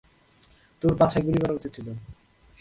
তোর 0.81 0.93
পাছায় 0.97 1.23
গুলি 1.25 1.37
করা 1.41 1.53
উচিত 1.53 1.71
ছিল! 1.75 1.87